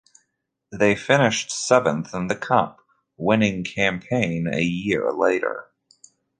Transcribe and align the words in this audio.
They 0.71 0.95
finished 0.95 1.51
seventh 1.51 2.15
in 2.15 2.25
the 2.25 2.35
cup 2.35 2.79
winning 3.17 3.63
campaign 3.63 4.47
a 4.51 4.59
year 4.63 5.11
later. 5.13 5.69